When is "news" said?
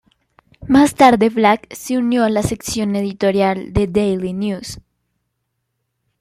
4.33-4.79